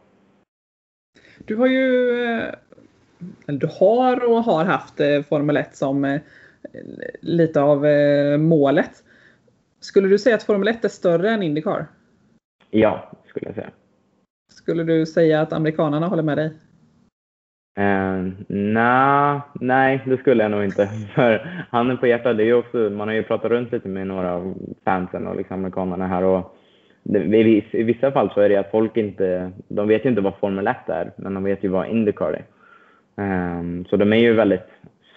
[1.37, 2.53] Du har ju, eh,
[3.45, 6.21] du har och har haft eh, Formel 1 som eh,
[7.19, 7.85] lite av
[8.39, 9.03] målet.
[9.79, 11.85] Skulle du säga att Formel 1 är större än Indycar?
[12.69, 13.69] Ja, skulle jag säga.
[14.51, 16.51] Skulle du säga att amerikanerna håller med dig?
[17.79, 20.87] Uh, nah, nej, det skulle jag nog inte.
[21.15, 24.33] För handen på hjärtat, det är också, man har ju pratat runt lite med några
[24.33, 24.53] av
[24.85, 26.55] fansen och liksom amerikanerna här och
[27.03, 30.21] det, i, i, vissa fall så är det att folk inte, de vet ju inte
[30.21, 32.45] vad Formel 1 är, men de vet ju vad Indycar är.
[33.59, 34.67] Um, så de är ju väldigt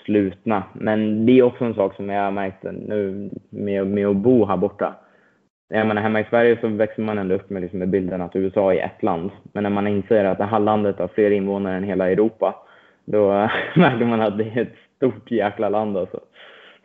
[0.04, 0.62] slutna.
[0.72, 4.44] Men det är också en sak som jag har märkt nu med, med att bo
[4.44, 4.94] här borta.
[5.78, 8.36] Jag menar, hemma i Sverige så växer man ändå upp med, liksom, med bilden att
[8.36, 9.30] USA är ett land.
[9.52, 12.54] Men när man inser att det här landet har fler invånare än hela Europa,
[13.04, 13.28] då
[13.76, 16.20] märker man att det är ett stort jäkla land alltså.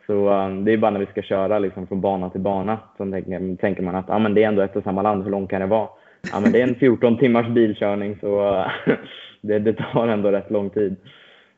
[0.06, 3.10] Så um, det är bara när vi ska köra liksom, från bana till bana så
[3.10, 5.50] tänker, tänker man att ah, men det är ändå ett och samma land, hur långt
[5.50, 5.88] kan det vara?
[6.32, 8.66] Ja, men det är en 14 timmars bilkörning så uh,
[9.40, 10.96] det, det, tar ändå rätt lång tid.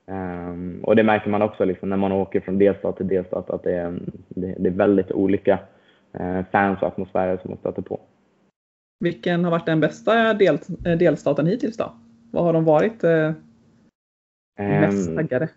[0.07, 3.63] Um, och det märker man också liksom, när man åker från delstat till delstat att
[3.63, 5.59] det är, det, det är väldigt olika
[6.53, 8.01] fans och atmosfärer som man stöter på.
[9.01, 11.93] Vilken har varit den bästa del, eh, delstaten hittills då?
[12.31, 13.33] Vad har de varit eh,
[14.59, 15.49] mest um, taggade?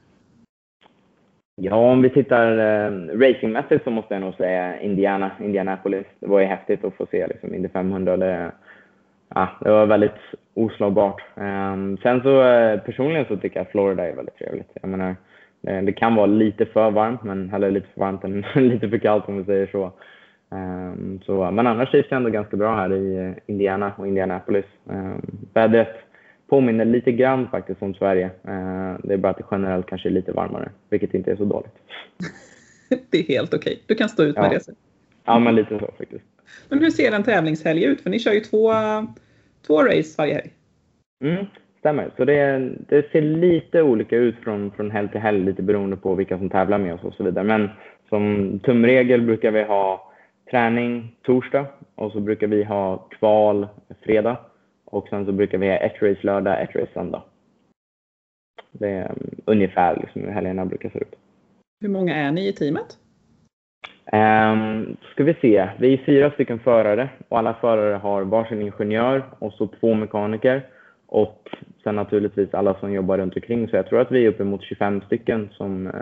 [1.55, 6.05] Ja, om vi tittar eh, racingmässigt så måste jag nog säga Indiana, Indianapolis.
[6.19, 8.17] Det var ju häftigt att få se liksom, Indy 500.
[8.17, 8.51] Det,
[9.35, 10.21] ja, det var väldigt
[10.53, 11.21] oslagbart.
[11.35, 14.71] Um, sen så eh, personligen så tycker jag Florida är väldigt trevligt.
[14.81, 15.15] Jag menar,
[15.61, 18.97] det, det kan vara lite för varmt, men hellre lite för varmt än lite för
[18.97, 19.91] kallt om vi säger så.
[20.53, 24.65] Um, så men annars trivs jag ändå ganska bra här i eh, Indiana och Indianapolis.
[24.83, 25.95] Um, vädret
[26.47, 28.25] påminner lite grann faktiskt om Sverige.
[28.25, 31.45] Uh, det är bara att det generellt kanske är lite varmare, vilket inte är så
[31.45, 31.73] dåligt.
[33.09, 33.83] det är helt okej.
[33.85, 34.59] Du kan stå ut med ja.
[34.67, 34.73] det.
[35.25, 36.25] Ja, men lite så faktiskt.
[36.69, 38.01] Men hur ser en tävlingshelg ut?
[38.01, 38.73] För ni kör ju två,
[39.67, 40.51] två race varje helg.
[41.23, 41.45] Mm,
[41.79, 42.11] stämmer.
[42.17, 46.15] Så det, det, ser lite olika ut från, från helg till helg, lite beroende på
[46.15, 47.43] vilka som tävlar med oss och så vidare.
[47.43, 47.69] Men
[48.09, 50.12] som tumregel brukar vi ha
[50.53, 53.67] träning torsdag och så brukar vi ha kval
[54.03, 54.37] fredag
[54.85, 57.23] och sen så brukar vi ha ett race lördag, ett race söndag.
[58.71, 61.15] Det är um, ungefär liksom hur helgerna brukar se ut.
[61.81, 62.97] Hur många är ni i teamet?
[64.11, 65.69] Um, ska vi se.
[65.79, 70.67] Vi är fyra stycken förare och alla förare har varsin ingenjör och så två mekaniker
[71.05, 71.49] och
[71.83, 73.67] sen naturligtvis alla som jobbar runt omkring.
[73.67, 75.93] Så jag tror att vi är uppemot 25 stycken som, uh,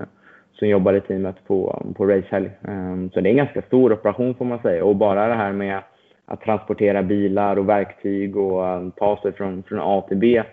[0.61, 2.51] som jobbar i teamet på, på racehelg.
[2.61, 5.53] Um, så det är en ganska stor operation får man säga och bara det här
[5.53, 5.81] med
[6.25, 10.43] att transportera bilar och verktyg och um, ta sig från, från A till B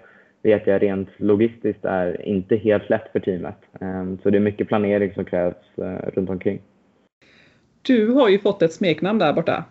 [0.42, 3.56] vet jag rent logistiskt är inte helt lätt för teamet.
[3.80, 6.60] Um, så det är mycket planering som krävs uh, runt omkring.
[7.82, 9.64] Du har ju fått ett smeknamn där borta.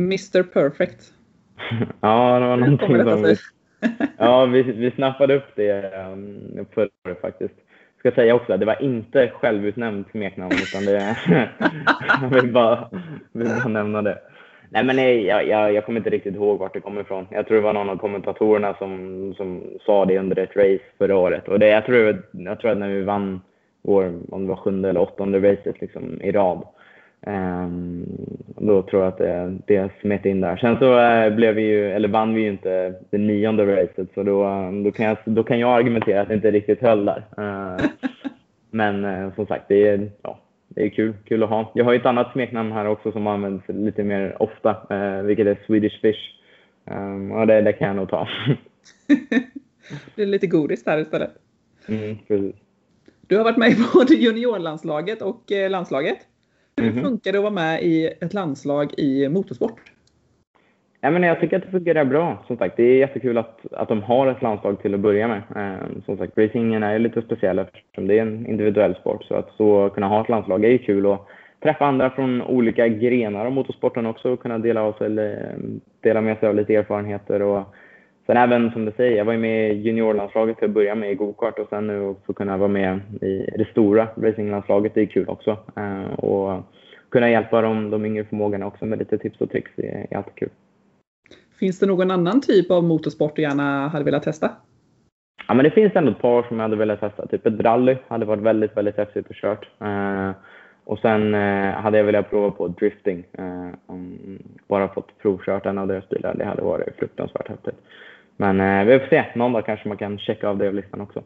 [0.00, 1.12] Mr Perfect.
[2.00, 3.36] ja, det var någonting som vi,
[4.18, 5.90] ja, vi, vi snappade upp det
[6.74, 7.54] förra året faktiskt.
[8.04, 11.16] Ska säga också att det var inte självutnämnt smeknamn utan det,
[12.22, 12.88] jag vill bara,
[13.32, 14.18] vill bara nämna det.
[14.68, 17.26] Nej, men nej, jag, jag, jag kommer inte riktigt ihåg vart det kommer ifrån.
[17.30, 21.16] Jag tror det var någon av kommentatorerna som, som sa det under ett race förra
[21.16, 21.48] året.
[21.48, 23.40] Och det, jag, tror, jag tror att när vi vann
[23.82, 26.66] vår, om det var sjunde eller åttonde racet liksom, i rad,
[27.26, 28.06] um,
[28.56, 30.56] då tror jag att det, det smet in där.
[30.56, 34.22] Sen så uh, blev vi ju, eller vann vi ju inte det nionde racet, så
[34.22, 34.44] då,
[34.84, 37.24] då, kan jag, då kan jag argumentera att det inte riktigt höll där.
[37.38, 37.84] Uh,
[38.70, 40.38] men uh, som sagt, det är, ja,
[40.74, 41.72] det är kul, kul att ha.
[41.74, 45.58] Jag har ett annat smeknamn här också som används lite mer ofta, eh, vilket är
[45.66, 46.40] Swedish Fish.
[46.90, 48.28] Um, och det, det kan jag nog ta.
[50.14, 51.30] det är lite godis där istället.
[51.88, 52.54] Mm, precis.
[53.26, 56.18] Du har varit med i både juniorlandslaget och eh, landslaget.
[56.76, 57.02] Hur mm -hmm.
[57.02, 59.80] funkar det att vara med i ett landslag i motorsport?
[61.00, 62.44] Ja, men jag tycker att det fungerar bra.
[62.46, 65.42] Som sagt, det är jättekul att, att de har ett landslag till att börja med.
[65.56, 69.24] Eh, som sagt, racingen är lite speciell eftersom det är en individuell sport.
[69.24, 71.28] Så att så kunna ha ett landslag är ju kul och
[71.62, 75.36] träffa andra från olika grenar av motorsporten också och kunna dela, av sig,
[76.00, 77.42] dela med sig av lite erfarenheter.
[77.42, 77.74] Och
[78.26, 81.12] sen även som du säger, jag var ju med i juniorlandslaget till att börja med
[81.12, 85.06] i gokart och sen nu få kunna vara med i det stora racinglandslaget, det är
[85.06, 85.58] kul också.
[85.76, 86.62] Eh, och
[87.08, 90.34] kunna hjälpa de, de yngre förmågorna också med lite tips och tricks är, är alltid
[90.34, 90.50] kul.
[91.58, 94.50] Finns det någon annan typ av motorsport du gärna hade velat testa?
[95.48, 97.26] Ja, men det finns ändå ett par som jag hade velat testa.
[97.26, 99.68] Typ ett rally hade varit väldigt, väldigt häftigt att kört.
[99.82, 100.30] Uh,
[100.84, 103.24] och sen uh, hade jag velat prova på drifting.
[103.38, 106.34] Um, bara fått provkört en av deras bilar.
[106.34, 107.76] Det hade varit fruktansvärt häftigt.
[108.36, 109.24] Men vi får se.
[109.34, 111.22] Någon dag kanske man kan checka av det av listan också.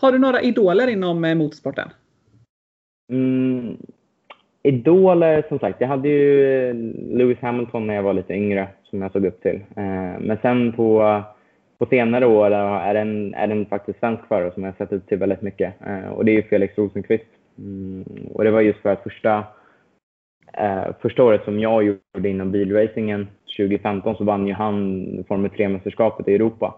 [0.00, 1.88] Har du några idoler inom motorsporten?
[3.12, 3.76] Mm,
[4.62, 6.72] idoler, som sagt, jag hade ju
[7.18, 9.56] Lewis Hamilton när jag var lite yngre som jag såg upp till.
[9.76, 11.22] Eh, men sen på,
[11.78, 15.08] på senare år är det en, är en faktiskt svensk förare som jag sett upp
[15.08, 17.24] till väldigt mycket eh, och det är Felix Rosenqvist.
[17.58, 19.44] Mm, och det var just för att första,
[20.52, 26.28] eh, första året som jag gjorde inom bilracingen 2015 så vann ju han Formel 3-mästerskapet
[26.28, 26.74] i Europa.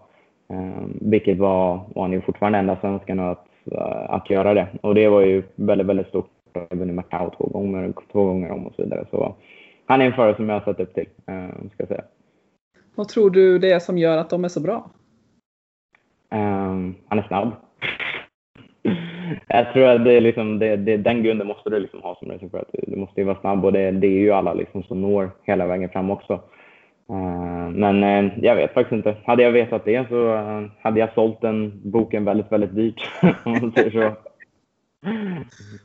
[1.00, 3.46] vilket var, och han är fortfarande enda svensken att,
[4.08, 4.66] att göra det.
[4.80, 6.30] Och det var ju väldigt, väldigt stort.
[6.52, 9.04] Jag har vunnit Macau två gånger, två gånger om och så vidare.
[9.10, 9.34] Så
[9.86, 11.06] han är en förare som jag har satt upp till.
[11.26, 12.04] Eh, ska säga.
[12.94, 14.90] Vad tror du det är som gör att de är så bra?
[16.32, 17.50] Um, han är snabb.
[19.48, 22.30] jag tror att det är liksom, det, det, den grunden måste du liksom ha som
[22.30, 22.66] racingförare.
[22.72, 25.66] Du måste ju vara snabb och det, det är ju alla liksom som når hela
[25.66, 26.40] vägen fram också.
[27.10, 29.16] Uh, men uh, jag vet faktiskt inte.
[29.24, 33.10] Hade jag vetat det så uh, hade jag sålt den boken väldigt, väldigt dyrt.
[33.44, 34.16] om man säger så.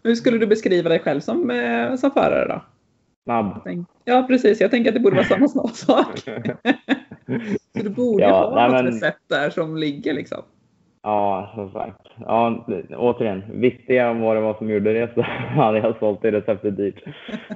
[0.03, 1.51] Hur skulle du beskriva dig själv som,
[1.97, 2.61] som förare då?
[3.23, 3.67] Snabb.
[4.05, 4.61] Ja, precis.
[4.61, 6.19] Jag tänker att det borde vara samma sak.
[7.73, 8.85] så du borde ja, ha nej, något men...
[8.85, 10.41] recept där som ligger liksom.
[11.03, 12.01] Ja, som sagt.
[12.17, 12.65] Ja,
[12.97, 13.43] återigen,
[13.87, 15.21] jag vad det var som gjorde det så
[15.61, 17.03] hade jag sålt det receptet dyrt.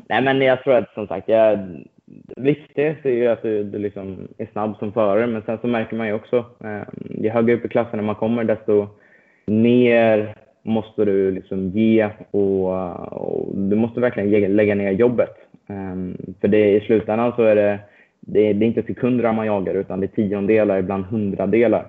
[0.10, 1.60] Nej, men jag tror att som sagt, jag,
[2.38, 5.96] viktigast är ju att du, du liksom är snabb som förare, men sen så märker
[5.96, 8.88] man ju också, eh, ju högre upp i klasserna man kommer, desto
[9.46, 12.70] mer måste du liksom ge och,
[13.12, 15.36] och du måste verkligen lägga ner jobbet.
[15.70, 17.80] Eh, för det, i slutändan så är det,
[18.20, 21.86] det, det är inte sekunder man jagar utan det är tiondelar, ibland hundradelar.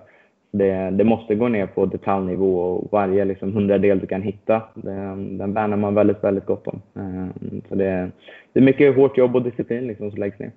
[0.52, 4.92] Det, det måste gå ner på detaljnivå och varje liksom, hundradel du kan hitta, det,
[5.38, 6.82] den värnar man väldigt, väldigt gott om.
[6.92, 8.10] Um, så det,
[8.52, 10.52] det är mycket hårt jobb och disciplin liksom, som läggs ner.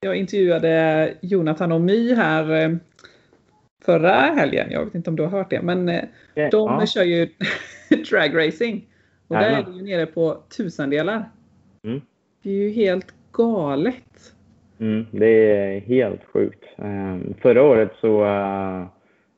[0.00, 2.76] Jag intervjuade Jonathan och My här eh,
[3.84, 4.66] förra helgen.
[4.70, 6.86] Jag vet inte om du har hört det, men eh, de ja.
[6.86, 7.28] kör ju
[8.10, 8.86] dragracing.
[9.28, 11.24] Och där är det ju nere på tusendelar.
[11.84, 12.00] Mm.
[12.42, 14.34] Det är ju helt galet.
[14.78, 16.64] Mm, det är helt sjukt.
[17.42, 18.24] Förra året så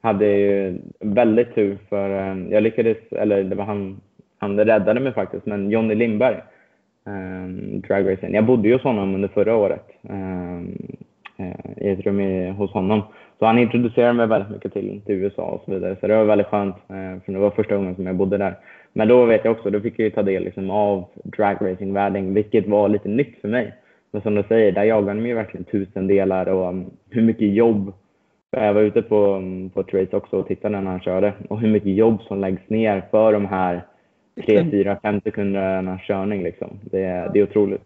[0.03, 4.01] hade jag ju väldigt tur för eh, jag lyckades, eller det var han,
[4.39, 6.37] han räddade mig faktiskt, men Jonny Lindberg,
[7.07, 7.49] eh,
[7.89, 8.35] dragracing.
[8.35, 10.57] Jag bodde ju hos honom under förra året eh,
[11.37, 13.03] eh, i ett rum i, hos honom.
[13.39, 15.97] Så han introducerade mig väldigt mycket till, till USA och så vidare.
[16.01, 18.55] Så det var väldigt skönt, för det var första gången som jag bodde där.
[18.93, 22.69] Men då vet jag också, då fick jag ju ta del liksom av dragracingvärlden, vilket
[22.69, 23.75] var lite nytt för mig.
[24.11, 27.93] Men som du säger, där jagade de ju verkligen tusendelar och um, hur mycket jobb
[28.57, 31.61] jag var ute på, um, på ett race också och tittade när han körde och
[31.61, 33.87] hur mycket jobb som läggs ner för de här
[34.47, 36.43] 3, 4, 5 sekunderna körning.
[36.43, 36.79] Liksom.
[36.83, 37.83] Det, det är otroligt.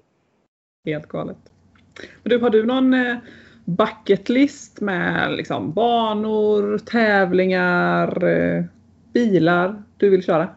[0.84, 1.36] Helt galet.
[2.22, 3.16] Men du, har du någon eh,
[3.64, 8.64] bucketlist med liksom, banor, tävlingar, eh,
[9.12, 10.48] bilar du vill köra?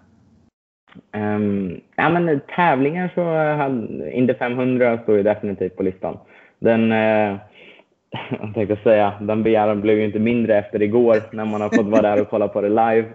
[1.13, 6.17] Um, ja, men tävlingar så hade Indy 500 står ju definitivt på listan.
[6.59, 7.37] Den, uh,
[8.11, 11.85] jag tänkte säga, den begäran blev ju inte mindre efter igår när man har fått
[11.85, 13.05] vara där och kolla på det live.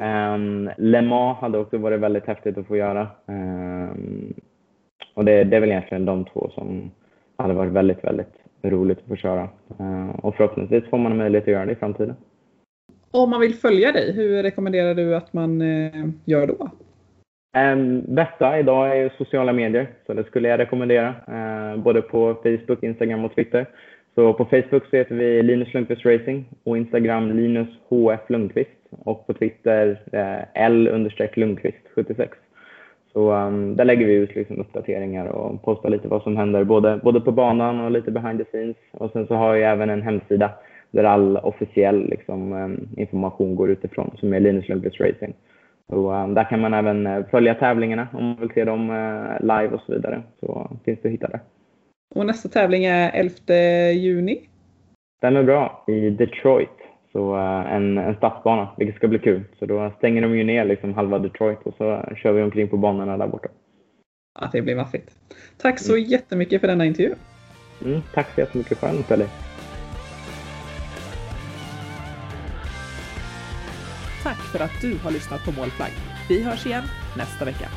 [0.00, 3.08] Um, Le Mans hade också varit väldigt häftigt att få göra.
[3.26, 4.34] Um,
[5.14, 6.90] och det, det är väl egentligen de två som
[7.36, 9.48] hade varit väldigt, väldigt roligt att få köra.
[9.80, 12.14] Uh, och förhoppningsvis får man möjlighet att göra det i framtiden.
[13.10, 16.70] Om man vill följa dig, hur rekommenderar du att man uh, gör då?
[17.58, 21.14] Um, bästa idag är ju sociala medier, så det skulle jag rekommendera.
[21.28, 23.66] Uh, både på Facebook, Instagram och Twitter.
[24.14, 29.26] Så på Facebook så heter vi Linus Lundqvist Racing och Instagram Linus HF Lundqvist och
[29.26, 32.38] på Twitter eh, L Lundqvist 76.
[33.12, 37.00] Så um, där lägger vi ut liksom uppdateringar och postar lite vad som händer både,
[37.02, 38.76] både på banan och lite behind the scenes.
[38.90, 40.50] Och sen så har jag även en hemsida
[40.90, 45.34] där all officiell liksom, um, information går utifrån som är Linus Lundqvist Racing.
[45.86, 49.40] Och, um, där kan man även eh, följa tävlingarna om man vill se dem uh,
[49.40, 50.22] live och så vidare.
[50.40, 51.40] Så eh, finns det att hitta där.
[52.14, 54.40] Och nästa tävling är 11 juni?
[55.18, 56.68] Stämmer bra, i Detroit.
[57.12, 59.44] Så uh, en, en stadsbana, vilket ska bli kul.
[59.58, 62.76] Så då stänger de ju ner liksom halva Detroit och så kör vi omkring på
[62.76, 63.48] banorna där borta.
[64.40, 65.10] Ja, det blir maffigt.
[65.56, 66.04] Tack så mm.
[66.04, 67.14] jättemycket för denna intervju.
[67.84, 69.26] Mm, tack så jättemycket själv, Pelle.
[74.22, 75.92] Tack för att du har lyssnat på Målflagg.
[76.28, 76.84] Vi hörs igen
[77.16, 77.68] nästa vecka.